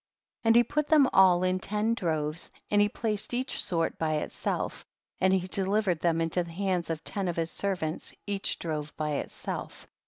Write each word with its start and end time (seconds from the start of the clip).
43. 0.41 0.49
And 0.49 0.55
he 0.55 0.63
put 0.63 0.87
them 0.87 1.07
all 1.13 1.43
in 1.43 1.59
ten 1.59 1.93
droves, 1.93 2.49
and 2.71 2.81
he 2.81 2.89
placed 2.89 3.35
each 3.35 3.61
sort 3.63 3.99
by 3.99 4.15
itself, 4.15 4.83
and 5.19 5.31
he 5.31 5.45
delivered 5.47 5.99
them 5.99 6.19
into 6.21 6.43
the 6.43 6.49
hands 6.49 6.89
of 6.89 7.03
ten 7.03 7.27
of 7.27 7.35
his 7.35 7.51
servants, 7.51 8.11
each 8.25 8.57
drove 8.57 8.97
by 8.97 9.11
itself. 9.17 9.87